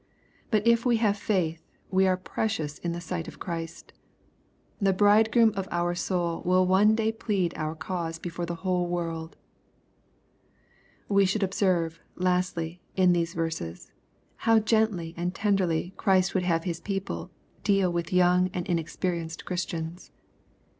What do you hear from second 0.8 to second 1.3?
we have